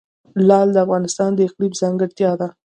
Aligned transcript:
لعل 0.47 0.69
د 0.73 0.77
افغانستان 0.85 1.29
د 1.35 1.39
اقلیم 1.47 1.73
ځانګړتیا 1.81 2.31
ده. 2.39 2.47